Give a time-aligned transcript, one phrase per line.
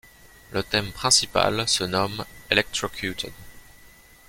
[0.49, 3.33] Le thème principal se nomme Electrocuted.